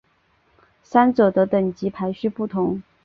[0.81, 2.81] 三者的等级排序不同。